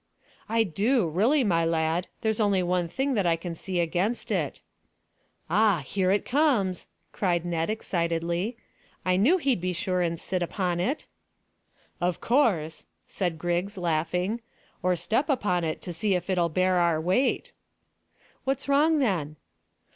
"I 0.49 0.63
do, 0.63 1.07
really, 1.07 1.43
my 1.43 1.63
lad. 1.63 2.07
There's 2.21 2.39
only 2.39 2.63
one 2.63 2.87
thing 2.87 3.13
that 3.13 3.27
I 3.27 3.35
can 3.35 3.53
see 3.53 3.79
against 3.79 4.31
it." 4.31 4.59
"Ah, 5.47 5.83
here 5.85 6.09
it 6.09 6.25
comes," 6.25 6.87
cried 7.11 7.45
Ned 7.45 7.69
excitedly; 7.69 8.57
"I 9.05 9.15
knew 9.15 9.37
he'd 9.37 9.61
be 9.61 9.73
sure 9.73 10.01
and 10.01 10.19
sit 10.19 10.41
upon 10.41 10.79
it." 10.79 11.05
"Of 12.01 12.19
course," 12.19 12.87
said 13.05 13.37
Griggs, 13.37 13.77
laughing, 13.77 14.41
"or 14.81 14.95
step 14.95 15.29
upon 15.29 15.63
it 15.63 15.83
to 15.83 15.93
see 15.93 16.15
if 16.15 16.31
it'll 16.31 16.49
bear 16.49 16.77
our 16.77 16.99
weight." 16.99 17.53
"What's 18.43 18.67
wrong, 18.67 18.97
then?" 18.97 19.35